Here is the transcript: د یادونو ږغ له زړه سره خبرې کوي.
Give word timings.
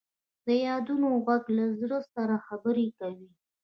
د 0.45 0.47
یادونو 0.67 1.09
ږغ 1.25 1.43
له 1.57 1.65
زړه 1.79 1.99
سره 2.13 2.35
خبرې 2.47 2.87
کوي. 2.99 3.29